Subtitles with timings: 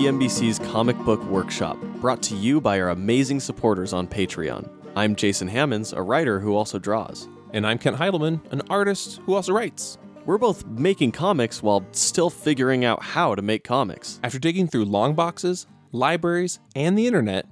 [0.00, 4.66] TMBC's Comic Book Workshop, brought to you by our amazing supporters on Patreon.
[4.96, 7.28] I'm Jason Hammonds, a writer who also draws.
[7.52, 9.98] And I'm Kent Heidelman, an artist who also writes.
[10.24, 14.18] We're both making comics while still figuring out how to make comics.
[14.22, 17.44] After digging through long boxes, libraries, and the internet,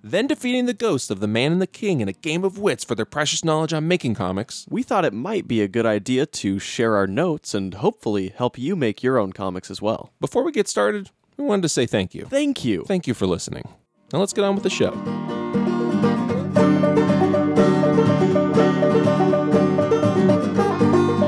[0.00, 2.84] then defeating the ghost of the man and the king in a game of wits
[2.84, 6.26] for their precious knowledge on making comics, We thought it might be a good idea
[6.26, 10.12] to share our notes and hopefully help you make your own comics as well.
[10.20, 12.24] before we get started, we wanted to say thank you.
[12.26, 12.84] Thank you.
[12.86, 13.68] Thank you for listening.
[14.12, 14.90] Now let's get on with the show.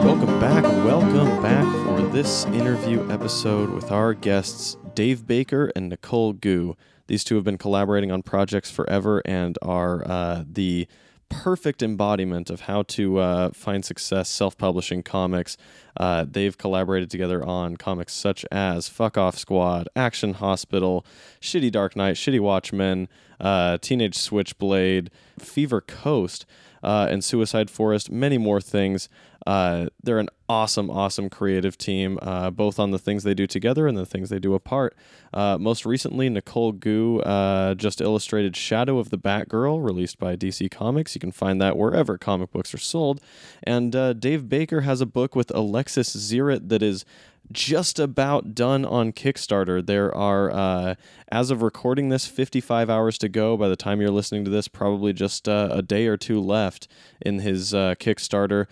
[0.04, 0.64] Welcome back.
[0.64, 6.76] Welcome back for this interview episode with our guests, Dave Baker and Nicole Goux.
[7.06, 10.86] These two have been collaborating on projects forever and are uh, the
[11.28, 15.56] perfect embodiment of how to uh, find success self publishing comics.
[15.96, 21.04] Uh, they've collaborated together on comics such as Fuck Off Squad, Action Hospital,
[21.40, 23.08] Shitty Dark Knight, Shitty Watchmen,
[23.40, 26.46] uh, Teenage Switchblade, Fever Coast
[26.82, 29.08] uh, and Suicide Forest, many more things.
[29.48, 33.86] Uh, they're an awesome, awesome creative team, uh, both on the things they do together
[33.86, 34.94] and the things they do apart.
[35.32, 40.70] Uh, most recently, Nicole Goux uh, just illustrated Shadow of the Batgirl, released by DC
[40.70, 41.14] Comics.
[41.14, 43.22] You can find that wherever comic books are sold.
[43.62, 47.06] And uh, Dave Baker has a book with Alexis Ziritt that is
[47.50, 49.84] just about done on Kickstarter.
[49.84, 50.94] There are, uh,
[51.32, 53.56] as of recording this, 55 hours to go.
[53.56, 56.86] By the time you're listening to this, probably just uh, a day or two left
[57.22, 58.66] in his uh, Kickstarter.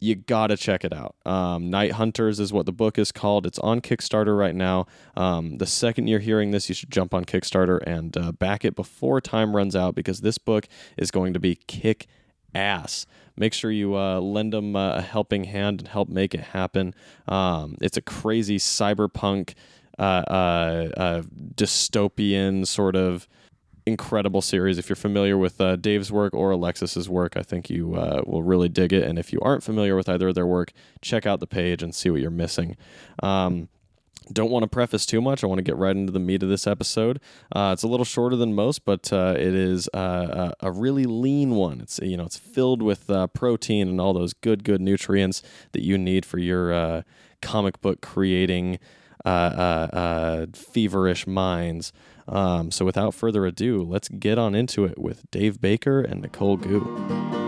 [0.00, 1.16] You gotta check it out.
[1.26, 3.46] Um, Night Hunters is what the book is called.
[3.46, 4.86] It's on Kickstarter right now.
[5.16, 8.76] Um, the second you're hearing this, you should jump on Kickstarter and uh, back it
[8.76, 12.06] before time runs out because this book is going to be kick
[12.54, 13.06] ass.
[13.36, 16.94] Make sure you uh, lend them uh, a helping hand and help make it happen.
[17.26, 19.54] Um, it's a crazy cyberpunk,
[19.98, 21.22] uh, uh, uh,
[21.54, 23.28] dystopian sort of
[23.88, 24.78] incredible series.
[24.78, 28.42] If you're familiar with uh, Dave's work or Alexis's work, I think you uh, will
[28.42, 29.02] really dig it.
[29.02, 30.72] And if you aren't familiar with either of their work,
[31.02, 32.76] check out the page and see what you're missing.
[33.22, 33.68] Um,
[34.32, 35.42] don't want to preface too much.
[35.42, 37.18] I want to get right into the meat of this episode.
[37.50, 41.06] Uh, it's a little shorter than most, but uh, it is uh, a, a really
[41.06, 41.80] lean one.
[41.80, 45.82] It's you know it's filled with uh, protein and all those good good nutrients that
[45.82, 47.02] you need for your uh,
[47.40, 48.78] comic book creating
[49.24, 51.92] uh, uh, uh, feverish minds.
[52.28, 56.56] Um, so without further ado, let's get on into it with Dave Baker and Nicole
[56.56, 57.47] Goux.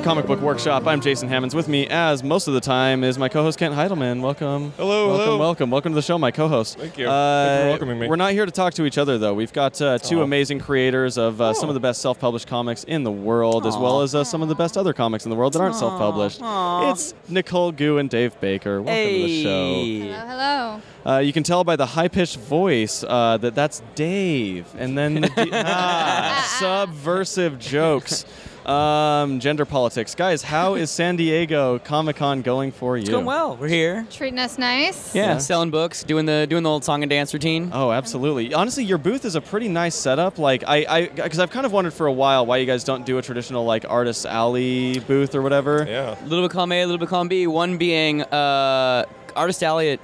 [0.00, 1.54] For Comic Book Workshop, I'm Jason Hammonds.
[1.54, 4.22] With me, as most of the time, is my co-host Kent Heidelman.
[4.22, 4.72] Welcome.
[4.78, 5.38] Hello, welcome, hello.
[5.38, 6.78] welcome, welcome to the show, my co-host.
[6.78, 7.06] Thank you.
[7.08, 8.08] Uh, Thank you for welcoming me.
[8.08, 9.34] We're not here to talk to each other, though.
[9.34, 10.24] We've got uh, two Aw.
[10.24, 11.70] amazing creators of uh, some Oh.
[11.70, 14.54] of the best self-published comics in the world, as well as uh, some of the
[14.54, 16.40] best other comics in the world that aren't self-published.
[16.42, 18.80] It's Nicole Goux and Dave Baker.
[18.80, 19.74] Welcome to the show.
[20.14, 20.82] Hello, hello.
[21.04, 25.28] Uh, you can tell by the high-pitched voice uh, that that's Dave, and then the
[25.44, 28.24] d- ah, subversive jokes.
[28.66, 30.42] Um, gender politics, guys.
[30.42, 33.02] How is San Diego Comic Con going for you?
[33.02, 33.56] It's going well.
[33.56, 34.06] We're here.
[34.10, 35.14] Treating us nice.
[35.14, 35.38] Yeah, Yeah.
[35.38, 37.70] selling books, doing the doing the old song and dance routine.
[37.72, 38.52] Oh, absolutely.
[38.52, 40.38] Honestly, your booth is a pretty nice setup.
[40.38, 43.06] Like I, I, because I've kind of wondered for a while why you guys don't
[43.06, 45.86] do a traditional like artist alley booth or whatever.
[45.88, 46.16] Yeah.
[46.20, 47.46] A little bit column A, a little bit column B.
[47.46, 49.04] One being uh,
[49.34, 50.00] Artist Alley at,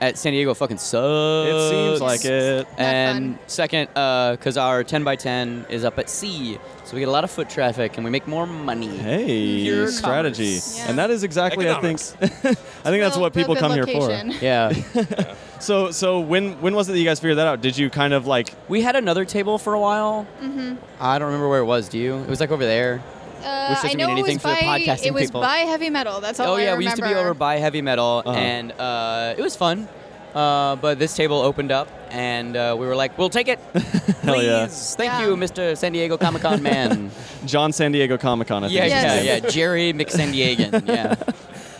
[0.00, 1.48] at San Diego fucking sucks.
[1.48, 2.66] It seems like it.
[2.76, 3.48] And fun.
[3.48, 7.24] second, because our 10 by 10 is up at C, so we get a lot
[7.24, 8.96] of foot traffic and we make more money.
[8.96, 10.60] Hey, Pure strategy.
[10.74, 10.88] Yeah.
[10.88, 12.54] And that is exactly, I think, I
[12.90, 14.08] think that's what people come good here for.
[14.08, 14.34] location.
[14.40, 15.34] Yeah.
[15.58, 17.62] So, so when when was it that you guys figured that out?
[17.62, 20.26] Did you kind of like we had another table for a while.
[20.40, 20.74] Mm-hmm.
[21.00, 21.88] I don't remember where it was.
[21.88, 22.16] Do you?
[22.16, 23.02] It was like over there.
[23.46, 25.22] Uh, Which doesn't I mean know it anything was for the by, podcasting It was
[25.24, 25.40] people.
[25.40, 26.20] by heavy metal.
[26.20, 28.36] That's all Oh I yeah, we used to be over by heavy metal, Uh-huh.
[28.38, 29.88] and uh, it was fun.
[30.34, 34.34] Uh, but this table opened up, and uh, we were like, "We'll take it, Hell
[34.34, 34.44] please.
[34.44, 34.66] yeah.
[34.68, 35.26] Thank Yeah.
[35.28, 35.74] you, Mr.
[35.76, 37.10] San Diego Comic Con man."
[37.46, 38.62] John San Diego Comic Con?
[38.64, 38.76] I think.
[38.78, 39.48] yeah, his yeah, yeah.
[39.48, 40.86] Jerry McSandiegan.
[40.86, 41.14] Yeah.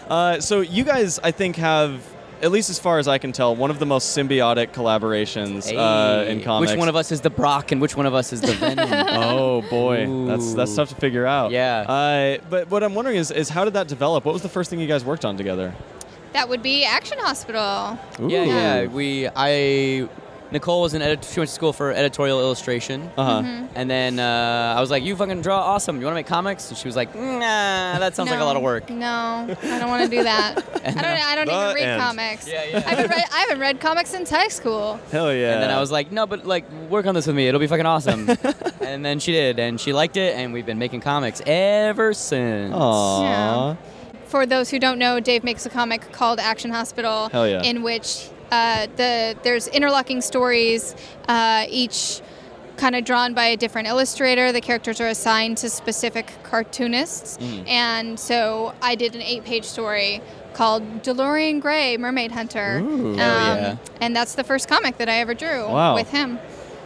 [0.08, 2.00] Uh, so you guys, I think, have
[2.42, 6.24] at least as far as I can tell, one of the most symbiotic collaborations uh,
[6.24, 6.72] in Hey, comics.
[6.72, 8.88] Which one of us is the Brock, and which one of us is the Venom?
[8.92, 11.50] Oh boy, that's that's tough to figure out.
[11.50, 11.80] Yeah.
[11.80, 14.24] Uh, but what I'm wondering is, is how did that develop?
[14.24, 15.74] What was the first thing you guys worked on together?
[16.32, 17.98] That would be Action Hospital.
[18.28, 18.86] yeah, yeah.
[18.86, 20.06] We, I,
[20.52, 23.10] Nicole was in edit- she went to school for editorial illustration.
[23.16, 23.42] Uh huh.
[23.42, 23.66] Mm-hmm.
[23.74, 25.98] And then uh, I was like, "You fucking draw awesome.
[25.98, 28.56] You want to make comics?" And she was like, "Nah, that sounds like a lot
[28.56, 30.58] of work." No, I don't want to do that.
[30.84, 30.96] I don't.
[31.04, 32.00] I don't even read end.
[32.00, 32.48] comics.
[32.48, 32.76] Yeah, yeah.
[32.76, 33.24] I haven't read.
[33.32, 35.00] I haven't read comics since high school.
[35.10, 35.54] Hell yeah.
[35.54, 37.48] And then I was like, "No, but like, work on this with me.
[37.48, 38.28] It'll be fucking awesome."
[38.80, 42.72] and then she did, and she liked it, and we've been making comics ever since.
[42.72, 43.22] Aww.
[43.22, 43.76] Yeah.
[44.26, 47.62] For those who don't know, Dave makes a comic called Action Hospital, Hell yeah.
[47.62, 50.94] in which uh, the there's interlocking stories,
[51.28, 52.20] uh, each
[52.76, 54.52] kind of drawn by a different illustrator.
[54.52, 57.68] The characters are assigned to specific cartoonists, Mm.
[57.68, 60.20] and so I did an eight-page story
[60.52, 63.12] called DeLorean Gray, Mermaid Hunter, Ooh.
[63.12, 63.76] Um, yeah.
[64.00, 65.94] and that's the first comic that I ever drew Wow.
[65.94, 66.38] with him.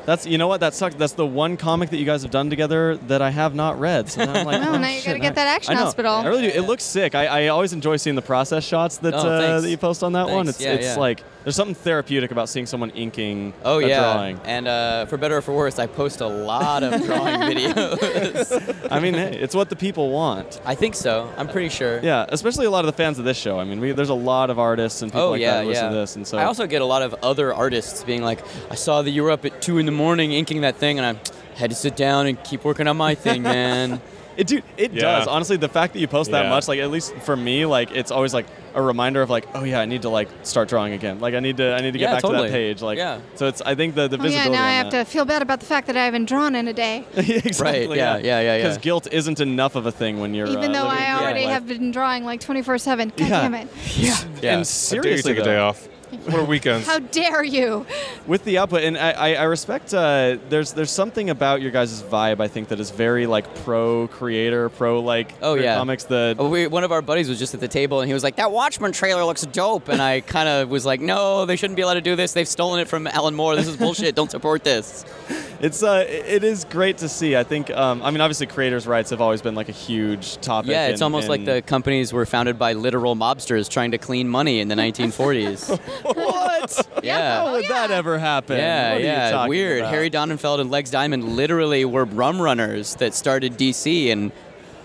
[0.06, 0.94] That's you know what that sucks.
[0.94, 4.08] That's the one comic that you guys have done together that I have not read.
[4.10, 5.80] So now I'm like, Oh, oh, now you gotta get that Action I.
[5.82, 6.12] Hospital.
[6.14, 6.48] I really do.
[6.48, 7.14] It looks sick.
[7.14, 10.14] I, I always enjoy seeing the process shots that Oh, uh, that you post on
[10.14, 10.46] that one.
[10.46, 10.58] Thanks.
[10.58, 10.96] It's Yeah, it's yeah.
[10.96, 14.40] like there's something therapeutic about seeing someone inking Oh a yeah, drawing.
[14.44, 18.88] and uh, for better or for worse, I post a lot of drawing videos.
[18.90, 20.60] I mean, hey, it's what the people want.
[20.64, 21.32] I think so.
[21.36, 22.00] I'm pretty sure.
[22.02, 23.58] Yeah, especially a lot of the fans of this show.
[23.58, 25.84] I mean, we, there's a lot of artists and people Oh like yeah, that listen
[25.84, 25.90] yeah.
[25.90, 28.40] to this, and so I also get a lot of other artists being like,
[28.70, 31.06] "I saw that you were up at two in the morning inking that thing, and
[31.16, 31.20] I
[31.58, 34.00] had to sit down and keep working on my thing, man."
[34.36, 35.02] It dude, it Yeah.
[35.02, 35.26] does.
[35.26, 36.50] Honestly, the fact that you post that Yeah.
[36.50, 39.64] much, like at least for me, like it's always like a reminder of like, oh
[39.64, 41.18] yeah, I need to like start drawing again.
[41.20, 42.48] Like I need to I need to get Yeah, back to totally.
[42.48, 42.80] that page.
[42.82, 43.18] Like Yeah.
[43.34, 45.04] so it's I think the the Oh yeah, visibility now I have that.
[45.06, 47.04] to feel bad about the fact that I haven't drawn in a day.
[47.16, 47.88] exactly.
[47.88, 48.56] Right, yeah, yeah, yeah, yeah.
[48.58, 51.66] Because guilt isn't enough of a thing when you're Even uh, though I already have
[51.66, 53.08] been drawing like 24 7.
[53.16, 53.28] God Yeah.
[53.42, 53.68] damn it.
[53.96, 54.14] Yeah.
[54.22, 55.88] And How dare you seriously, take a day off?
[56.24, 56.86] What are weekends?
[56.86, 57.86] How dare you?
[58.26, 59.92] with the output, and I, I, I respect.
[59.94, 62.40] Uh, there's there's something about your guys' vibe.
[62.40, 65.76] I think that is very like pro creator, pro like Oh, yeah.
[65.76, 66.04] comics.
[66.04, 68.22] The Oh, we, one of our buddies was just at the table and he was
[68.22, 71.76] like, "That Watchmen trailer looks dope," and I kind of was like, "No, they shouldn't
[71.76, 72.32] be allowed to do this.
[72.32, 73.56] They've stolen it from Alan Moore.
[73.56, 74.14] This is bullshit.
[74.14, 75.04] Don't support this."
[75.60, 77.36] It's uh, it is great to see.
[77.36, 80.70] I think, um, I mean, obviously, creators' rights have always been like a huge topic.
[80.70, 84.26] Yeah, it's in- almost like the companies were founded by literal mobsters trying to clean
[84.26, 85.78] money in the 1940s.
[86.14, 87.04] what?
[87.04, 87.44] Yeah.
[87.44, 88.56] How would that ever happen?
[88.56, 89.78] Yeah, What are you yeah, weird.
[89.80, 89.92] about?
[89.92, 94.32] Harry Donenfeld and Legs Diamond literally were rum runners that started DC, and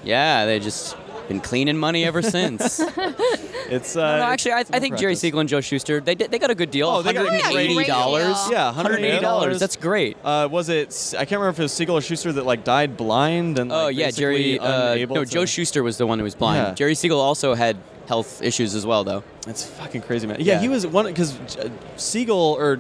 [0.04, 2.82] yeah, they just been cleaning money ever since.
[3.68, 5.22] It's uh, no, it's- actually, I, it's I think Jerry practice.
[5.22, 6.88] Siegel and Joe Shuster they did, they got a good deal.
[6.88, 7.86] Oh, they got a great $180.
[7.88, 8.52] deal.
[8.52, 9.22] Yeah, $180.
[9.22, 9.60] $180.
[9.60, 10.18] That's great.
[10.24, 11.16] Uh, was it?
[11.18, 13.72] I can't remember if it was Siegel or Shuster that like died blind and.
[13.72, 14.60] Oh like, yeah, Jerry.
[14.60, 16.58] Uh, no, to- Joe Shuster was the one who was blind.
[16.68, 16.74] Yeah.
[16.76, 17.76] Jerry Siegel also had
[18.08, 19.24] health issues as well, though.
[19.48, 20.38] It's fucking crazy, man.
[20.40, 20.60] Yeah, Yeah.
[20.62, 21.36] he was one because
[21.98, 22.80] Siegel or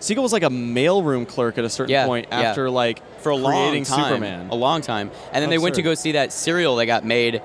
[0.00, 2.40] Siegel was like a mailroom clerk at a certain Yeah, point yeah.
[2.42, 4.48] after like For a long time, Superman.
[4.50, 7.40] a long time, and then they went to go see that serial that got made,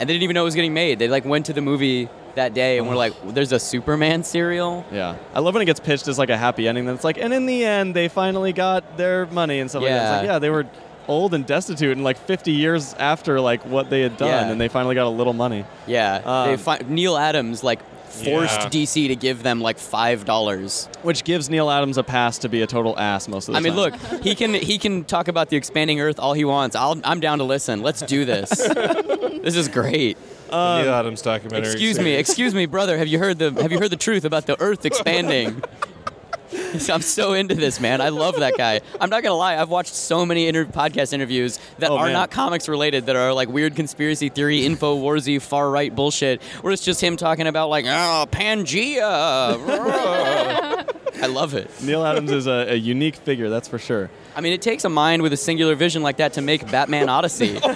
[0.00, 0.98] and they didn't even know it was getting made.
[0.98, 4.84] They like went to the movie that day and were like, "There's a Superman serial."
[4.90, 6.86] Yeah, I love when it gets pitched as like a happy ending.
[6.86, 9.90] Then it's like, and in the end, they finally got their money and stuff like
[9.92, 10.02] that.
[10.02, 10.32] It's like, Yeah.
[10.34, 10.66] yeah, they were
[11.08, 14.50] old and destitute, and like 50 years after like what they had done, Yeah.
[14.52, 15.64] and they finally got a little money.
[15.86, 17.80] Yeah, Um, they fi- Neal Adams like
[18.10, 18.68] forced Yeah.
[18.68, 20.88] DC to give them like five dollars.
[21.02, 23.66] Which gives Neal Adams a pass to be a total ass most of the time.
[23.66, 26.76] I mean, look, he can he can talk about the expanding Earth all he wants.
[26.76, 27.82] I'll, I'm down to listen.
[27.82, 28.50] Let's do this.
[29.42, 30.16] this is great.
[30.50, 31.70] Um, Neal Adams documentary.
[31.70, 32.98] Excuse me, excuse me, brother.
[32.98, 35.62] Have you heard the Have you heard the truth about the Earth expanding?
[36.90, 38.00] I'm so into this, man.
[38.00, 38.80] I love that guy.
[39.00, 39.56] I'm not gonna lie.
[39.56, 42.12] I've watched so many inter- podcast interviews that Oh, are man.
[42.14, 46.72] not comics related, that are like weird conspiracy theory, info warsy, far right bullshit, where
[46.72, 49.56] it's just him talking about like, oh, Pangea.
[51.22, 51.70] I love it.
[51.82, 54.08] Neal Adams is a, a unique figure, that's for sure.
[54.34, 57.08] I mean, it takes a mind with a singular vision like that to make Batman
[57.08, 57.60] Odyssey.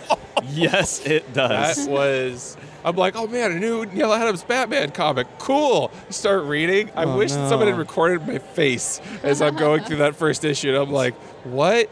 [0.51, 1.87] Yes, it does.
[1.87, 2.57] That was.
[2.85, 5.27] I'm like, oh man, a new Neal Adams Batman comic.
[5.39, 5.91] Cool.
[6.11, 6.91] Start reading.
[6.95, 10.45] I Oh, wish that someone had recorded my face as I'm going through that first
[10.45, 10.69] issue.
[10.69, 11.15] And I'm like,
[11.45, 11.89] what?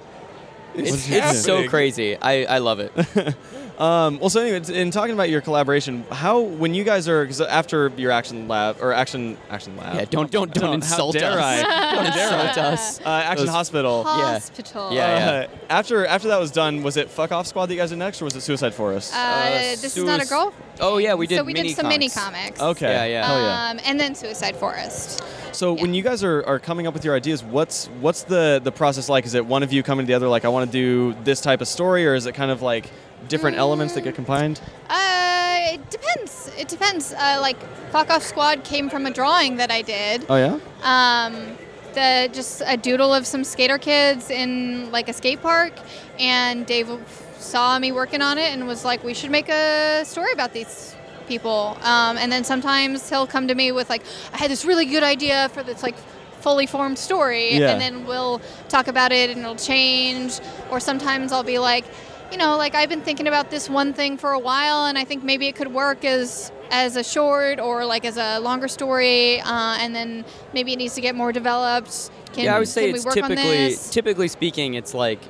[0.75, 2.17] is It's, it's so crazy.
[2.17, 2.93] I, I love it.
[3.83, 7.41] Um, well, so anyway, in talking about your collaboration, how when you guys are because
[7.41, 11.33] after your action lab or action action lab, Yeah, don't don't don't how insult dare
[11.33, 11.65] us.
[11.65, 11.93] I?
[11.97, 13.01] Don't insult us.
[13.01, 14.05] Uh, action Those- hospital.
[14.05, 14.93] Hospital.
[14.93, 17.91] Yeah, Uh, after after that was done, was it Fuck Off Squad that you guys
[17.91, 19.13] did next, or was it Suicide Forest?
[19.15, 20.55] Uh, this is not a Suic- girl.
[20.81, 21.39] Oh yeah, we did.
[21.39, 22.59] So we mini did some mini comics.
[22.59, 22.61] comics.
[22.63, 22.93] okay.
[22.93, 23.27] yeah, yeah.
[23.27, 23.71] Hell yeah.
[23.71, 25.23] Um, and then Suicide Forest.
[25.53, 28.73] So when you guys are, are coming up with your ideas, what's what's the the
[28.73, 29.27] process like?
[29.27, 31.41] Is it one of you coming to the other like I want to do this
[31.41, 32.87] type of story, or is it kind of like
[33.29, 34.61] different elements that get combined?
[34.89, 36.51] Uh, it depends.
[36.59, 37.13] It depends.
[37.13, 37.57] Uh, like
[37.91, 40.27] Fuck Off Squad came from a drawing that I did.
[40.29, 40.59] Oh yeah.
[40.83, 41.57] Um,
[41.95, 45.73] the just a doodle of some skater kids in like a skate park,
[46.19, 46.89] and Dave
[47.39, 50.95] saw me working on it and was like, "We should make a story about these
[51.29, 54.03] people." Um, and then sometimes he'll come to me with like,
[54.33, 55.97] "I had this really good idea for this like
[56.41, 57.71] fully formed story, Yeah.
[57.71, 60.41] and then we'll talk about it and it'll change.
[60.71, 61.85] Or sometimes I'll be like,
[62.33, 65.05] you know, like I've been thinking about this one thing for a while, and I
[65.05, 69.41] think maybe it could work as as a short or like as a longer story,
[69.43, 70.25] uh, and then
[70.55, 72.11] maybe it needs to get more developed.
[72.33, 73.91] Can, yeah, I would say we it's work on typically this?
[73.91, 75.21] typically speaking, it's like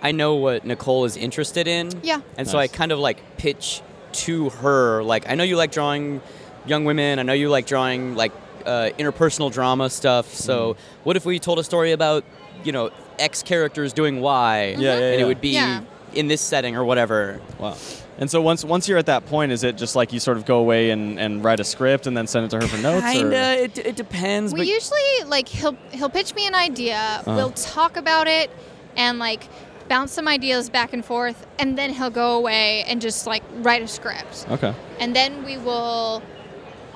[0.00, 1.90] I know what Nicole is interested in.
[2.04, 2.20] Yeah.
[2.38, 3.82] And so I kind of like pitch
[4.12, 6.22] to her like I know you like drawing
[6.66, 7.18] young women.
[7.18, 8.30] I know you like drawing like
[8.64, 10.32] uh, interpersonal drama stuff.
[10.32, 12.24] So what if we told a story about
[12.62, 14.76] you know X characters doing Y?
[14.78, 15.82] Yeah, yeah, And it would be Yeah.
[16.16, 17.40] In this setting or whatever.
[17.58, 17.76] Wow.
[18.18, 20.44] And so once once you're at that point, is it just like you sort of
[20.44, 23.04] go away and, and write a script and then send it to her for notes?
[23.04, 23.62] or- Kinda.
[23.62, 24.52] It, it depends.
[24.52, 26.96] We but usually like he'll he'll pitch me an idea.
[26.96, 27.34] Uh-huh.
[27.34, 28.50] We'll talk about it
[28.96, 29.48] and like
[29.88, 33.82] bounce some ideas back and forth, and then he'll go away and just like write
[33.82, 34.46] a script.
[34.50, 34.72] Okay.
[35.00, 36.22] And then we will.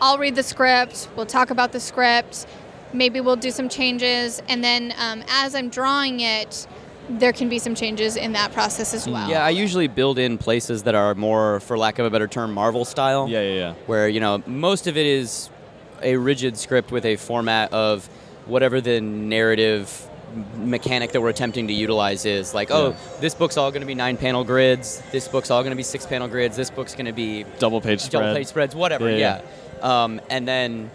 [0.00, 1.08] I'll read the script.
[1.16, 2.46] We'll talk about the script.
[2.92, 6.66] Maybe we'll do some changes, and then um, as I'm drawing it,
[7.08, 9.28] there can be some changes in that process as well.
[9.30, 12.52] yeah, I usually build in places that are more, for lack of a better term,
[12.52, 13.28] Marvel style.
[13.28, 13.74] Yeah, yeah, yeah.
[13.86, 15.48] where you know most of it is
[16.02, 18.06] a rigid script with a format of
[18.46, 20.04] whatever the narrative
[20.58, 22.96] mechanic that we're attempting to utilize is like oh Yeah.
[23.20, 25.82] this book's all going to be nine panel grids this book's all going to be
[25.82, 28.20] six panel grids this book's going to be Double page spread.
[28.20, 29.40] double page spreads whatever Yeah,
[29.80, 30.90] yeah, Um, and then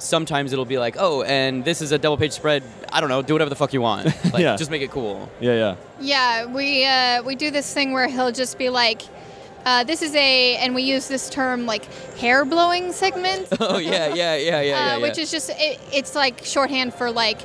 [0.00, 3.20] sometimes it'll be like oh and this is a double page spread i don't know
[3.22, 4.56] do whatever the fuck you want like Yeah.
[4.56, 5.76] just make it cool Yeah, yeah.
[6.00, 9.02] Yeah, we uh, we do this thing where he'll just be like,
[9.66, 11.84] uh, "This is a," and we use this term like
[12.16, 13.48] hair blowing segment.
[13.60, 17.10] oh yeah yeah yeah yeah, uh, yeah, which is just it, it's like shorthand for
[17.10, 17.38] like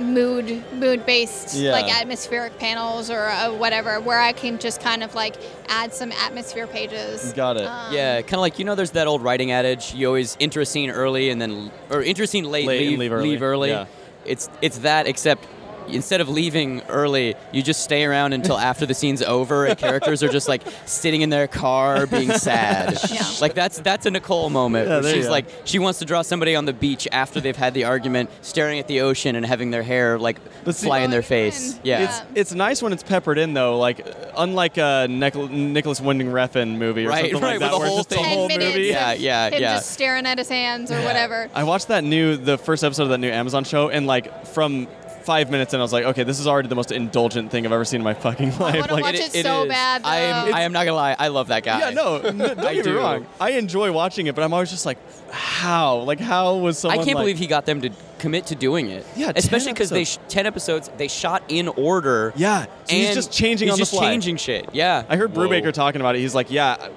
[0.00, 1.72] mood mood based Yeah.
[1.72, 5.36] like atmospheric panels or uh, whatever where i can just kind of like
[5.68, 7.64] add some atmosphere pages Got it.
[7.66, 10.60] Um, Yeah, kind of like you know, there's that old writing adage: you always enter
[10.60, 13.70] a scene early and then, or enter a scene late, Late and leave, leave early.
[13.70, 13.86] Yeah.
[14.24, 15.46] It's it's that, except
[15.94, 20.22] instead of leaving early, you just stay around until after the scene's over, and characters
[20.22, 22.98] are just like sitting in their car being sad.
[23.10, 23.22] Yeah.
[23.40, 24.88] Like that's that's a Nicole moment.
[24.88, 27.74] Yeah, where she's like she wants to draw somebody on the beach after they've had
[27.74, 31.10] the argument, staring at the ocean and having their hair like But see- fly in
[31.10, 31.74] their face.
[31.74, 31.80] in.
[31.84, 32.04] Yeah.
[32.04, 34.06] It's it's nice when it's peppered in though, like
[34.36, 37.88] unlike a Nic- Nicolas Winding Refn movie or Right, something right, like that, with where
[37.88, 38.32] whole it's just thing.
[38.32, 38.86] a whole minutes movie.
[38.88, 39.74] Yeah, of yeah, him yeah.
[39.76, 43.08] just staring at his hands or whatever I watched that new the first episode of
[43.10, 44.86] that new Amazon show, and like from
[45.24, 47.72] five minutes and I was like, okay, this is already the most indulgent thing I've
[47.72, 48.80] ever seen in my fucking life.
[48.80, 49.68] wanna like, watch it so is.
[49.68, 50.54] bad, I am.
[50.54, 51.16] I am not gonna lie.
[51.18, 51.78] I love that guy.
[51.80, 52.98] yeah, no, n- don't I get me do.
[52.98, 53.26] wrong.
[53.40, 54.98] I enjoy watching it, but I'm always just like,
[55.30, 55.98] how?
[55.98, 56.98] Like, how was someone?
[57.00, 59.06] I can't like- believe he got them to commit to doing it.
[59.16, 62.32] Yeah, especially because they sh- ten episodes they shot in order.
[62.36, 64.10] Yeah, so and he's just changing he's on the just fly.
[64.10, 64.68] changing shit.
[64.74, 65.48] Yeah, I heard Whoa.
[65.48, 66.20] Brubaker talking about it.
[66.20, 66.88] He's like, yeah,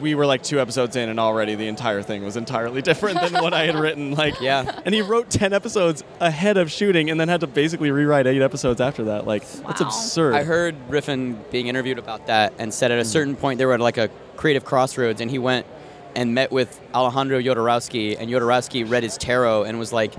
[0.00, 3.42] we were like two episodes in, and already the entire thing was entirely different than
[3.42, 4.12] what I had written.
[4.12, 4.80] Like, Yeah.
[4.84, 8.42] And he wrote ten episodes ahead of shooting, and then had to basically rewrite eight
[8.42, 9.26] episodes after that.
[9.26, 10.34] Like, that's absurd.
[10.34, 13.06] I heard Refn being interviewed about that and said at a mm.
[13.06, 15.66] certain point they were at like a creative crossroads, and he went
[16.14, 20.14] and met with Alejandro Jodorowsky, and Jodorowsky read his tarot and was like,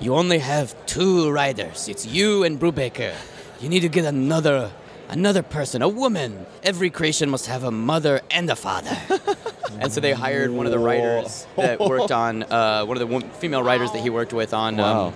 [0.00, 1.88] "You only have two writers.
[1.88, 3.14] It's you and Brubaker.
[3.60, 4.70] You need to get another."
[5.12, 6.46] Another person, a woman.
[6.62, 8.96] Every creation must have a mother and a father.
[9.78, 13.20] and so they hired one of the writers that worked on uh, one of the
[13.38, 15.08] female writers that he worked with on Wow.
[15.08, 15.12] um,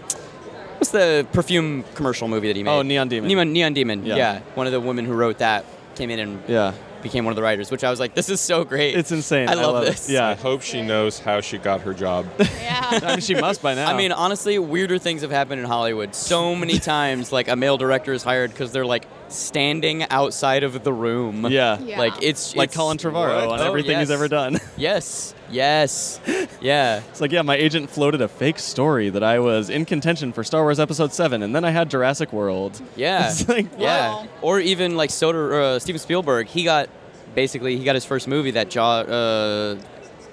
[0.79, 2.71] what's the perfume commercial movie that he made?
[2.71, 3.29] Oh, Neon Demon.
[3.29, 4.05] Neon, Neon Demon.
[4.05, 4.17] Yeah.
[4.17, 4.41] Yeah.
[4.55, 7.43] One of the women who wrote that came in and yeah, became one of the
[7.43, 8.95] writers, which I was like, this is so great.
[8.97, 9.49] it's insane.
[9.49, 9.87] I love, it.
[9.87, 10.11] this.
[10.11, 12.27] I Yeah, I hope she knows how she got her job.
[12.39, 13.91] yeah I mean, she must by now.
[13.91, 16.15] I mean, honestly, weirder things have happened in Hollywood.
[16.15, 20.83] So many times, like a male director is hired because they're like standing outside of
[20.85, 21.47] the room.
[21.51, 21.99] yeah, Yeah.
[21.99, 23.61] Like it's like it's- Colin Trevorrow What?
[23.61, 24.59] on Oh, everything he's ever done.
[24.77, 25.35] Yes.
[25.51, 26.21] Yes.
[26.61, 27.01] Yeah.
[27.11, 30.45] It's like, yeah, my agent floated a fake story that I was in contention for
[30.45, 32.81] Star Wars Episode 7, and then I had Jurassic World.
[32.97, 33.31] Yeah.
[33.31, 34.27] It's like, yeah.
[34.43, 36.47] Or even like Soder, uh, Steven Spielberg.
[36.49, 36.89] He got
[37.35, 39.01] basically he got his first movie that jaw.
[39.01, 39.77] Uh,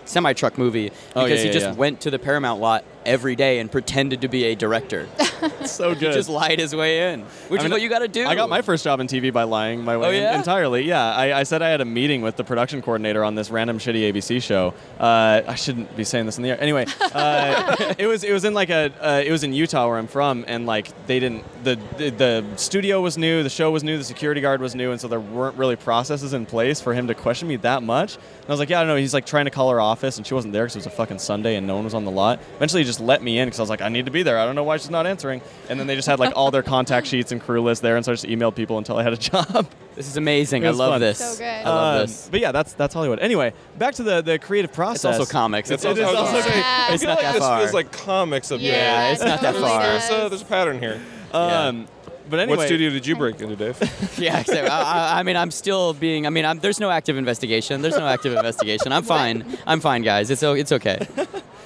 [0.06, 1.74] semi truck movie because Oh, yeah, he yeah, just yeah.
[1.74, 5.08] went to the Paramount lot every day and pretended to be a director.
[5.66, 6.14] So he good.
[6.14, 8.26] just lied his way in, which I is what you got to do.
[8.26, 10.84] I got my first job in TV by lying my way Oh, in- entirely.
[10.84, 13.78] Yeah, I, I said I had a meeting with the production coordinator on this random
[13.78, 14.74] shitty ABC show.
[15.00, 16.62] Uh, I shouldn't be saying this in the air.
[16.62, 19.98] Anyway, uh, it was it was in like a uh, it was in Utah where
[19.98, 23.84] I'm from, and like they didn't the, the the studio was new, the show was
[23.84, 26.94] new, the security guard was new, and so there weren't really processes in place for
[26.94, 28.16] him to question me that much.
[28.16, 28.96] And I was like, yeah, I don't know.
[28.98, 30.92] He's like trying to call her office, and she wasn't there because it was a
[30.92, 32.40] fucking Sunday and no one was on the lot.
[32.58, 34.38] Eventually, he just let me in because I was like, I need to be there.
[34.40, 35.14] I don't know why she's not answering.
[35.14, 35.42] answering.
[35.70, 38.04] And then they just had like all their contact sheets and crew list there, and
[38.04, 39.68] so I just emailed people until I had a job.
[39.96, 40.66] This is amazing.
[40.66, 41.02] I love fun.
[41.02, 41.20] this.
[41.20, 41.46] So good.
[41.46, 42.28] I love Um, this.
[42.32, 43.20] But yeah, that's that's Hollywood.
[43.20, 45.12] Anyway, back to the the creative process.
[45.12, 45.70] It's also comics.
[45.70, 47.42] It's It's, also- it's, I was gonna say, I it's feel not like that this
[47.44, 47.60] far.
[47.60, 49.82] feels like comics of Yeah, it's not that far.
[49.84, 51.00] There's a, there's a pattern here.
[51.32, 51.88] Um,
[52.30, 53.78] But anyway, What studio did you break into, Dave?
[54.18, 54.70] yeah, exactly.
[54.70, 54.82] I,
[55.18, 56.26] I- I mean, I'm still being.
[56.26, 57.82] I mean, I'm, there's no active investigation.
[57.82, 58.92] There's no active investigation.
[58.94, 59.44] I'm fine.
[59.68, 60.32] I'm fine, guys.
[60.32, 61.06] It's it's okay.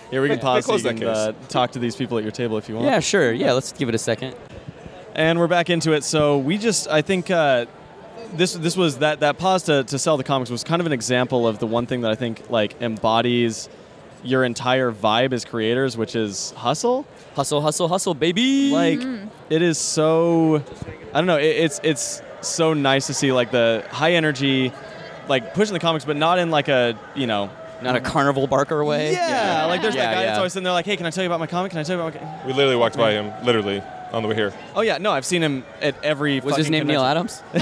[0.09, 2.57] Here we can pause so you can uh, talk to these people at your table
[2.57, 2.87] if you want.
[2.87, 3.33] Yeah, sure.
[3.33, 4.35] Yeah, let's give it a second.
[5.15, 6.03] And we're back into it.
[6.03, 7.65] So we just, I think, uh,
[8.33, 10.91] this this was that that pause to, to sell the comics was kind of an
[10.91, 13.69] example of the one thing that I think like embodies
[14.23, 17.05] your entire vibe as creators, which is hustle.
[17.35, 18.71] Hustle, hustle, hustle, baby.
[18.71, 18.99] Like
[19.49, 20.63] it is so,
[21.13, 21.37] I don't know.
[21.37, 24.71] It, it's it's so nice to see like the high energy,
[25.27, 27.49] like pushing the comics, but not in like a you know.
[27.81, 29.11] Not a carnival barker way.
[29.13, 30.37] Yeah, like there's Yeah, that guy that's yeah.
[30.37, 31.71] always sitting there like, hey, can I tell you about my comic?
[31.71, 32.45] Can I tell you about my?
[32.47, 33.81] We literally walked by him, literally,
[34.11, 34.53] on the way here.
[34.75, 36.39] Oh yeah, no, I've seen him at every.
[36.39, 37.03] Was his fucking name Neal.
[37.03, 37.41] Adams?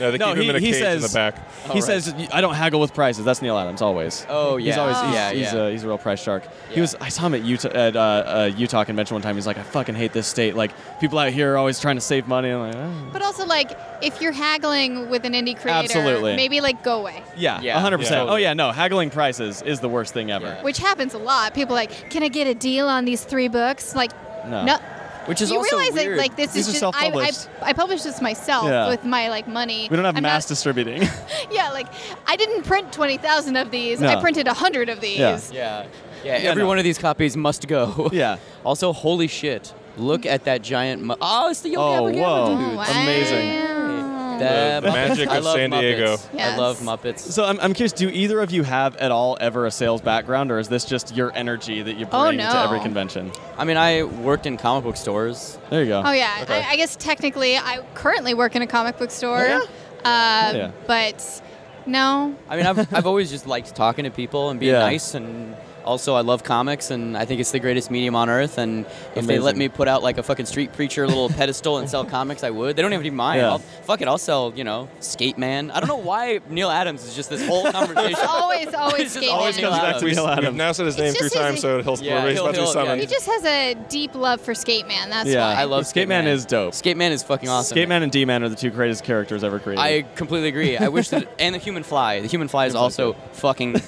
[0.00, 1.34] No, they No, keep him he- in a he cage in says- the back.
[1.68, 1.82] He right.
[1.82, 4.26] says, "I don't haggle with prices." That's Neal Adams always.
[4.28, 4.66] Oh yeah.
[4.72, 5.06] He's always Oh.
[5.06, 5.62] he's, yeah, he's, yeah.
[5.62, 6.42] A, he's a real price shark.
[6.70, 9.34] He was I saw him at Utah at uh, uh, Utah convention one time.
[9.36, 10.54] He's like, I fucking hate this state.
[10.56, 12.50] Like people out here are always trying to save money.
[12.50, 13.10] I'm like, oh.
[13.12, 13.70] But also, like,
[14.02, 16.36] if you're haggling with an indie creator, Absolutely.
[16.36, 17.22] maybe like go away.
[17.36, 17.74] yeah, Yeah.
[17.74, 17.98] 100.
[17.98, 20.46] percent Oh yeah, no, haggling prices is the worst thing ever.
[20.46, 20.62] Yeah.
[20.62, 21.54] Which happens a lot.
[21.54, 23.94] People are like, can I get a deal on these three books?
[23.94, 24.10] Like,
[24.46, 24.64] No.
[24.64, 24.78] no.
[25.26, 26.12] Which is you also realize weird.
[26.12, 27.48] that like this These is are just I, I self-published.
[27.62, 28.88] I published this myself Yeah.
[28.88, 29.88] with my like money.
[29.90, 31.02] We don't have I'm mass not- distributing.
[31.50, 31.86] yeah, like
[32.26, 34.00] I didn't print twenty thousand of these.
[34.00, 34.08] No.
[34.08, 35.18] I printed hundred of these.
[35.18, 35.38] Yeah.
[35.52, 35.86] Yeah.
[36.24, 36.32] Yeah.
[36.50, 36.68] Every no.
[36.68, 38.08] one of these copies must go.
[38.12, 38.36] yeah.
[38.64, 39.72] Also, holy shit!
[39.96, 41.02] Look at that giant.
[41.02, 42.46] Mu- oh, it's the Yo Oh, Gabba Gabba whoa.
[42.56, 42.72] dudes.
[42.72, 44.13] Oh, wow.
[44.36, 44.80] Amazing.
[44.82, 46.16] The The magic I of love San Diego.
[46.16, 46.28] Muppets.
[46.34, 46.58] I Yes.
[46.58, 47.18] love Muppets.
[47.20, 47.92] So I'm, I'm curious.
[47.92, 51.14] Do either of you have at all ever a sales background, or is this just
[51.14, 53.32] your energy that you bring Oh, to every convention?
[53.58, 55.58] I mean, I worked in comic book stores.
[55.70, 56.02] There you go.
[56.04, 56.60] Oh yeah, Okay.
[56.62, 59.38] I, I guess technically I currently work in a comic book store.
[59.44, 59.46] Oh,
[60.04, 60.50] yeah?
[60.50, 60.70] Uh, Yeah.
[60.86, 61.42] But
[61.86, 62.34] no.
[62.48, 64.80] I mean, I've, I've always just liked talking to people and being Yeah.
[64.80, 68.58] nice, and also I love comics, and I think it's the greatest medium on earth.
[68.58, 71.88] And if they let me put out like a fucking street preacher little pedestal and
[71.88, 72.76] sell comics, I would.
[72.76, 73.40] They don't even mind.
[73.40, 73.50] Yeah.
[73.50, 74.52] I'll, fuck it, I'll sell.
[74.54, 75.70] You know, Skate Man.
[75.70, 78.18] I don't know why Neal Adams is just this whole conversation.
[78.26, 79.64] Always, always It's just Skate always Man.
[79.70, 80.16] comes back to Adams.
[80.16, 80.56] Neal We've Adams.
[80.56, 82.72] now said his name It's three times, so he'll, Yeah, he's he'll- about to he'll-
[82.72, 83.00] summoned.
[83.00, 85.10] He just has a deep love for Skate Man.
[85.10, 85.54] That's Yeah.
[85.54, 85.60] why.
[85.60, 86.74] I love Skate Man is dope.
[86.74, 87.74] Skate Man is fucking awesome.
[87.74, 89.80] Skate Man and D Man are the two greatest characters ever created.
[89.82, 90.76] I completely agree.
[90.76, 92.20] I wish that, and the Human Fly.
[92.20, 93.80] The Human Fly is also fucking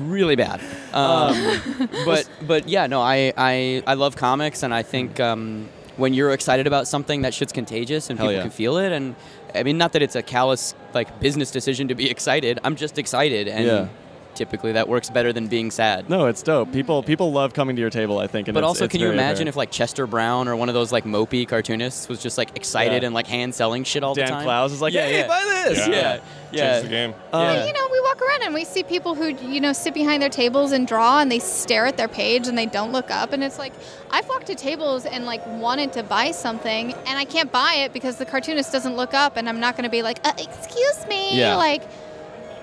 [0.00, 0.60] really bad.
[0.92, 1.17] Um,
[2.04, 6.32] but but yeah, no, I, I I love comics, and I think um, when you're
[6.32, 8.42] excited about something, that shit's contagious, and Hell people yeah.
[8.42, 8.92] can feel it.
[8.92, 9.14] And
[9.54, 12.58] I mean, not that it's a callous like business decision to be excited.
[12.64, 13.88] I'm just excited, and Yeah.
[14.34, 16.08] typically that works better than being sad.
[16.08, 16.70] no, it's dope.
[16.72, 18.18] People people love coming to your table.
[18.20, 18.46] I think.
[18.48, 19.48] And But it's- also, it's can you imagine apparent.
[19.48, 23.02] if like Chester Brown or one of those like mopey cartoonists was just like excited
[23.02, 23.06] Yeah.
[23.06, 24.44] and like hand selling shit all Dan the time?
[24.44, 25.26] Clowes is like, yeah, "Hey, yeah.
[25.26, 25.94] buy this!" Yeah.
[25.94, 26.20] Yeah,
[26.52, 26.72] yeah.
[26.72, 27.14] Change the game.
[27.32, 27.66] Um, Yeah.
[27.66, 27.87] You know, we
[28.18, 31.20] walk around and we see people who, you know, sit behind their tables and draw
[31.20, 33.32] and they stare at their page and they don't look up.
[33.32, 33.72] And it's like,
[34.10, 37.92] I've walked to tables and like wanted to buy something and I can't buy it
[37.92, 41.06] because the cartoonist doesn't look up and I'm not going to be like, uh, excuse
[41.08, 41.38] me.
[41.38, 41.56] Yeah.
[41.56, 41.82] Like,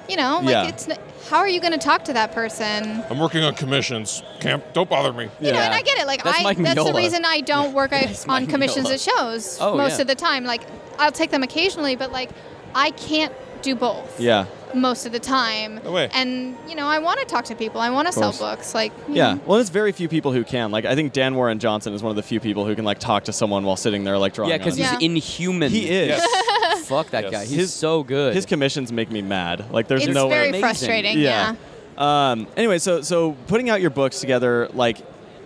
[0.10, 0.68] you know, like Yeah.
[0.68, 0.88] it's,
[1.30, 3.04] how are you going to talk to that person?
[3.10, 4.22] I'm working on commissions.
[4.39, 5.30] Camp, don't bother me.
[5.39, 5.65] You know, Yeah.
[5.65, 6.06] and I get it.
[6.06, 8.94] Like, That's I, Mike that's the reason I don't work on Mike commissions Mignola.
[8.94, 10.02] at shows Oh, most yeah.
[10.02, 10.44] of the time.
[10.44, 10.62] Like,
[11.00, 12.30] I'll take them occasionally, but like,
[12.76, 14.46] I can't do both Yeah.
[14.76, 15.80] Most of the time.
[15.84, 16.10] No way.
[16.14, 17.82] And you know, I want to talk to people.
[17.82, 18.74] I want to sell books.
[18.76, 19.34] Like Yeah.
[19.36, 19.42] know.
[19.46, 20.72] Well, there's very few people who can.
[20.72, 23.00] Like, I think Dan Warren Johnson is one of the few people who can like
[23.00, 24.52] talk to someone while sitting there like drawing.
[24.52, 24.98] Yeah, because he's Yeah.
[25.00, 25.72] inhuman.
[25.72, 26.08] he is.
[26.10, 26.88] Yes.
[26.88, 27.32] Fuck that Yes.
[27.32, 27.46] guy.
[27.46, 28.36] He's His- so good.
[28.36, 29.66] His commissions make me mad.
[29.72, 30.50] Like, there's it's no very way.
[30.50, 30.62] Amazing.
[30.62, 31.20] frustrating.
[31.20, 31.56] Yeah.
[31.98, 34.98] Um, anyway, so so putting out your books together, like,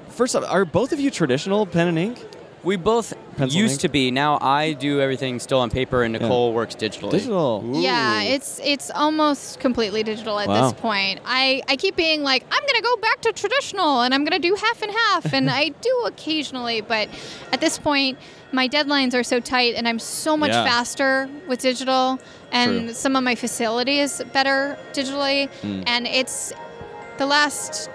[0.10, 2.20] first off, are both of you traditional pen and ink?
[2.63, 3.82] We both Pencil used ink?
[3.82, 4.12] to be.
[4.12, 7.12] Now I do everything still on paper, and Nicole works digitally.
[7.12, 7.63] Digital.
[7.74, 10.63] Yeah, it's it's almost completely digital at Wow.
[10.69, 11.22] this point.
[11.26, 14.56] I, I keep being like, I'm gonna go back to traditional and I'm gonna do
[14.56, 17.08] half and half and I do occasionally, but
[17.54, 18.17] at this point
[18.52, 20.63] my deadlines are so tight and I'm so much Yeah.
[20.65, 22.19] faster with digital
[22.52, 22.93] and True.
[22.93, 25.84] some of my facility is better digitally Mm.
[25.86, 26.52] and it's
[27.19, 27.89] the last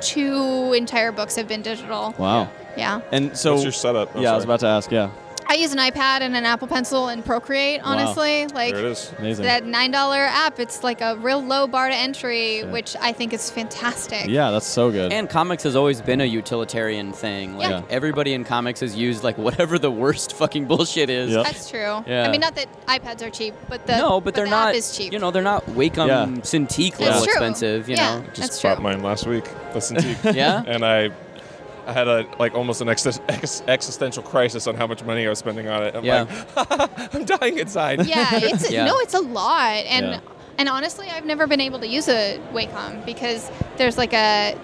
[0.00, 2.14] two entire books have been digital.
[2.18, 2.50] Wow.
[2.76, 3.00] Yeah.
[3.12, 4.10] And so, What's your setup?
[4.14, 4.90] Oh, yeah, I was about to ask.
[4.90, 5.10] Yeah,
[5.50, 7.92] I use an iPad and an Apple Pencil and Procreate, Wow.
[7.92, 8.46] honestly.
[8.48, 9.10] Like There it is.
[9.18, 9.44] amazing.
[9.46, 12.68] that nine dollar app, it's like a real low bar to entry, Shit.
[12.70, 14.26] which I think is fantastic.
[14.28, 15.10] yeah, that's so good.
[15.10, 17.56] And comics has always been a utilitarian thing.
[17.56, 17.80] Like Yeah.
[17.88, 21.30] everybody in comics has used like whatever the worst fucking bullshit is.
[21.30, 21.44] Yep.
[21.46, 22.04] That's true.
[22.06, 22.26] Yeah.
[22.26, 24.68] I mean, not that iPads are cheap, but the no, but they're the not.
[24.70, 25.14] App is cheap.
[25.14, 26.26] You know, they're not Wacom Yeah.
[26.42, 27.88] Cintiq That's level expensive.
[27.88, 28.24] You yeah, know.
[28.34, 29.44] Just that's bought mine last week.
[29.74, 30.62] Listen to Yeah.
[30.66, 31.08] and I
[31.88, 35.30] I had a like almost an ex- ex- existential crisis on how much money I
[35.30, 35.96] was spending on it.
[35.96, 36.26] I'm Yeah.
[36.54, 38.06] like, I'm dying inside.
[38.06, 38.84] Yeah, it's Yeah.
[38.84, 40.20] no, it's a lot, and Yeah.
[40.58, 44.54] and honestly, I've never been able to use a Wacom because there's like a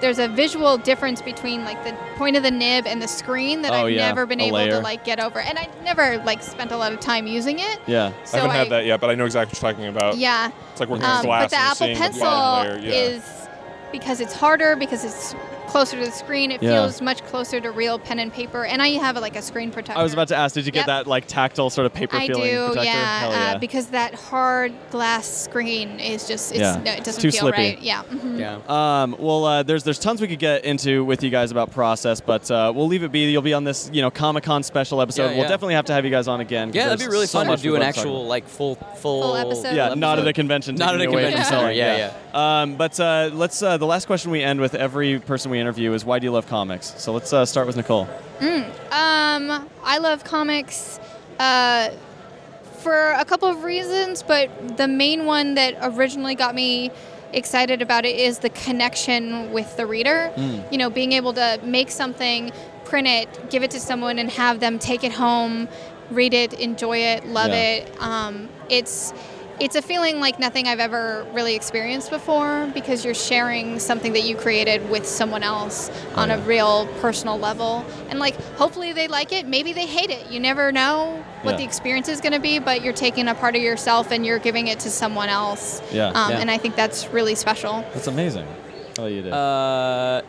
[0.00, 3.72] there's a visual difference between like the point of the nib and the screen that
[3.72, 4.70] Oh, I've yeah, never been a able layer.
[4.72, 7.78] to like get over, and I never like spent a lot of time using it.
[7.86, 8.12] Yeah.
[8.24, 10.16] So I haven't I, had that yet, but I know exactly what you're talking about.
[10.16, 12.82] Yeah, It's like working um, with glass but the and Apple you're the Pencil.
[12.82, 12.94] Yeah.
[12.94, 13.22] is
[13.92, 15.34] because it's harder because it's
[15.72, 16.50] closer to the screen.
[16.52, 16.72] It Yeah.
[16.82, 19.98] feels much closer to real pen and paper, and I have like a screen protector.
[19.98, 22.26] I was about to ask, did you get that like tactile sort of paper I
[22.28, 22.84] feeling do, protector?
[22.84, 26.80] yeah, Hell Uh, because that hard glass screen is just it's, Yeah.
[26.84, 27.56] no, it It's doesn't too feel slippy.
[27.62, 27.78] right.
[27.82, 28.02] Yeah.
[28.12, 28.38] mhm.
[28.38, 28.58] Yeah.
[29.02, 32.20] Um, well, uh, there's there's tons we could get into with you guys about process,
[32.20, 33.30] but uh, we'll leave it be.
[33.30, 35.30] You'll be on this, you know, Comic Con special episode.
[35.30, 36.70] Yeah, We'll definitely have to have you guys on again.
[36.72, 38.74] Yeah, that'd be really so fun to do an love to talk actual like full
[38.96, 39.74] full, Full episode.
[39.74, 40.74] Yeah, not at a convention.
[40.74, 41.72] Not at a convention from center.
[41.72, 42.12] Yeah, yeah.
[42.32, 43.62] Um, but uh, let's.
[43.62, 46.30] Uh, the last question we end with every person we interview is, "Why do you
[46.32, 48.08] love comics?" So let's uh, start with Nicole.
[48.40, 50.98] Um, I love comics
[51.38, 51.90] uh,
[52.80, 56.90] for a couple of reasons, but the main one that originally got me
[57.32, 60.32] excited about it is the connection with the reader.
[60.70, 62.50] You know, being able to make something,
[62.84, 65.68] print it, give it to someone, and have them take it home,
[66.10, 67.76] read it, enjoy it, love Yeah.
[67.76, 67.96] it.
[68.00, 69.12] Um, it's
[69.60, 74.22] it's a feeling like nothing I've ever really experienced before because you're sharing something that
[74.22, 77.84] you created with someone else on a real personal level.
[78.08, 80.30] And like hopefully they like it, maybe they hate it.
[80.30, 81.58] You never know what Yeah.
[81.58, 84.38] the experience is going to be, but you're taking a part of yourself and you're
[84.38, 85.80] giving it to someone else.
[85.92, 86.08] Yeah.
[86.08, 86.38] Um, Yeah.
[86.40, 87.84] And I think that's really special.
[87.94, 88.46] That's amazing.
[88.98, 89.32] Oh, you did.
[89.32, 90.22] Uh,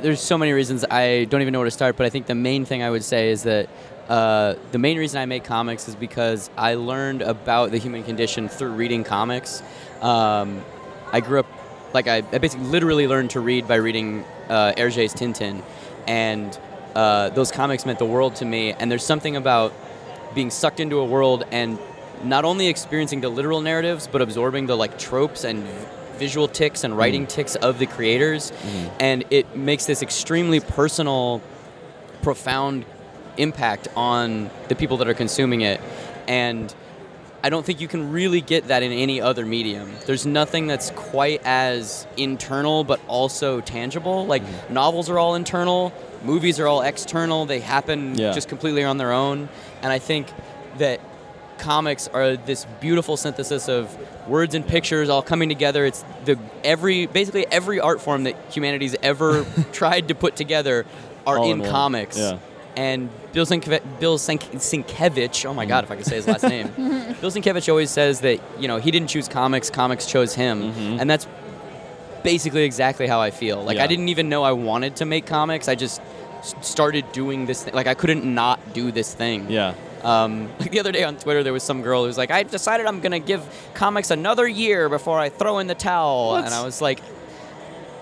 [0.00, 2.34] there's so many reasons I don't even know where to start, but I think the
[2.34, 3.68] main thing I would say is that
[4.12, 8.48] uh, the main reason I make comics is because I learned about the human condition
[8.48, 9.62] through reading comics.
[10.02, 10.62] Um,
[11.10, 11.46] I grew up,
[11.94, 15.62] like, I, I basically literally learned to read by reading uh, Hergé's Tintin,
[16.06, 16.58] and
[16.94, 18.74] uh, those comics meant the world to me.
[18.74, 19.72] And there's something about
[20.34, 21.78] being sucked into a world and
[22.22, 25.64] not only experiencing the literal narratives, but absorbing the like tropes and
[26.18, 28.52] visual ticks and writing ticks of the creators,
[29.00, 31.40] and it makes this extremely personal,
[32.20, 32.84] profound
[33.36, 35.80] impact on the people that are consuming it,
[36.26, 36.74] and.
[37.44, 39.90] I don't think you can really get that in any other medium.
[40.06, 44.26] There's nothing that's quite as internal but also tangible.
[44.26, 44.74] Like mm-hmm.
[44.74, 45.92] novels are all internal,
[46.22, 47.44] movies are all external.
[47.46, 48.30] They happen Yeah.
[48.30, 49.48] just completely on their own.
[49.82, 50.28] And I think
[50.78, 51.00] that
[51.58, 53.96] comics are this beautiful synthesis of
[54.28, 55.84] words and pictures all coming together.
[55.84, 60.86] It's the every basically every art form that humanity's ever tried to put together
[61.26, 62.18] are All in, in comics.
[62.18, 62.38] Yeah.
[62.76, 66.68] And Bill, Sienkiewicz, Bill Sienkiewicz, oh my God, if I could say his last name.
[67.20, 70.72] Bill Sienkiewicz always says that, you know, he didn't choose comics, comics chose him.
[70.72, 71.00] Mm-hmm.
[71.00, 71.26] And that's
[72.22, 73.62] basically exactly how I feel.
[73.62, 73.84] Like, Yeah.
[73.84, 75.68] I didn't even know I wanted to make comics.
[75.68, 76.00] I just
[76.62, 77.74] started doing this thing.
[77.74, 79.50] Like, I couldn't not do this thing.
[79.50, 79.74] yeah.
[80.02, 82.42] Um, like the other day on Twitter, there was some girl who was like, I
[82.42, 83.42] decided I'm going to give
[83.74, 86.30] comics another year before I throw in the towel.
[86.30, 86.44] What?
[86.44, 87.00] And I was like,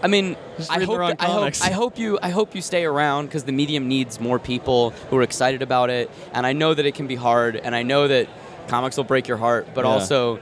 [0.03, 0.37] I mean,
[0.71, 1.53] I hope, wrong I hope.
[1.63, 5.17] I hope you I hope you stay around because the medium needs more people who
[5.19, 6.11] are excited about it.
[6.33, 8.29] And I know that it can be hard, and I know that
[8.69, 9.91] comics will break your heart, but Yeah.
[9.91, 10.41] also.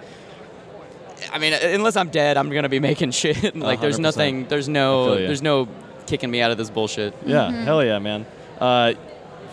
[1.33, 3.57] I mean, unless I'm dead, I'm gonna be making shit.
[3.57, 4.03] like, there's 100%.
[4.03, 5.67] nothing, there's no, there's no
[6.07, 7.13] kicking me out of this bullshit.
[7.27, 8.25] Yeah, hell yeah, man.
[8.61, 8.93] Uh,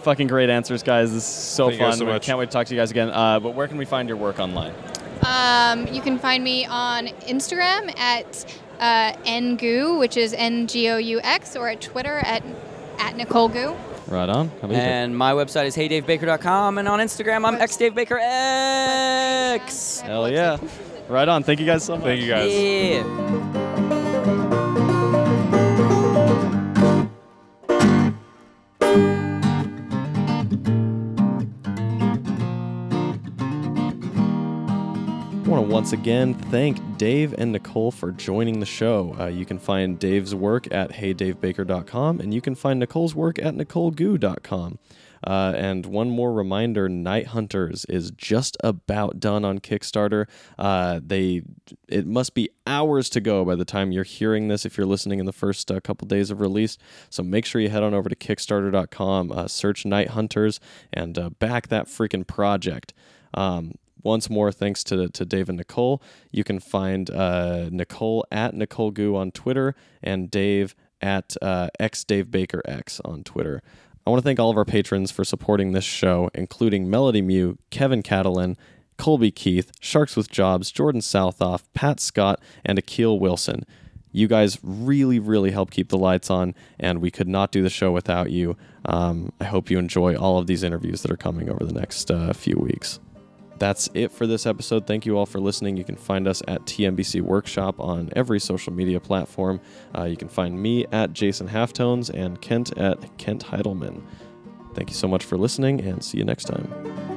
[0.04, 1.12] fucking great answers, guys.
[1.12, 2.00] This is so Thank you guys fun.
[2.00, 2.22] so We much.
[2.26, 3.10] Can't wait to talk to you guys again.
[3.10, 4.74] Uh, but where can we find your work online?
[5.24, 8.46] Um, you can find me on Instagram at
[8.80, 12.44] uh, ngoux, which is N G O U X, or at Twitter at
[13.00, 13.76] at Nicole Goux.
[14.08, 14.50] Right on.
[14.50, 20.02] How about you, And my website is heydavebaker.com, and on Instagram, I'm xdavebakerx.
[20.02, 20.58] Hell yeah.
[21.10, 21.42] Right on.
[21.44, 22.06] Thank you guys so much.
[22.06, 22.54] Thank you guys.
[22.54, 23.72] Yeah.
[35.86, 39.16] Once again thank Dave and Nicole for joining the show.
[39.20, 43.54] Uh, you can find Dave's work at heydavebaker.com and you can find Nicole's work at
[43.54, 44.80] nicolegoux.com.
[45.24, 50.26] Uh, and one more reminder Night Hunters is just about done on Kickstarter.
[50.58, 51.44] Uh, they
[51.88, 55.20] It must be hours to go by the time you're hearing this if you're listening
[55.20, 56.80] in the first uh, couple days of release.
[57.12, 60.60] So make sure you head on over to Kickstarter.com, uh, search Night Hunters,
[60.92, 62.96] and uh, back that freaking project.
[63.36, 66.02] Um, once more, thanks to, to Dave and Nicole.
[66.32, 73.02] You can find uh, Nicole at Nicole Goux on Twitter and Dave at uh, xDaveBakerX
[73.04, 73.62] on Twitter.
[74.06, 77.58] I want to thank all of our patrons for supporting this show, including Melody Mew,
[77.72, 78.56] Kevin Catalan,
[78.98, 83.66] Colby Keith, Sharks with Jobs, Jordan Southoff, Pat Scott, and Akil Wilson.
[84.12, 87.70] You guys really, really help keep the lights on, and we could not do the
[87.70, 88.56] show without you.
[88.86, 92.10] Um, I hope you enjoy all of these interviews that are coming over the next
[92.10, 93.00] uh, few weeks.
[93.58, 94.86] That's it for this episode.
[94.86, 95.78] Thank you all for listening.
[95.78, 99.62] You can find us at TMBC Workshop on every social media platform.
[99.98, 104.02] Uh, you can find me at Jason Halftones and Kent at Kent Heidelman.
[104.74, 107.15] Thank you so much for listening, and see you next time.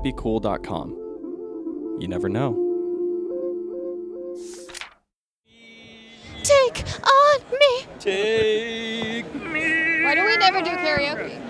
[0.00, 0.18] That might be
[1.98, 2.54] You never know.
[6.42, 7.86] Take on me.
[7.98, 10.04] Take me.
[10.04, 11.40] Why do we never do karaoke?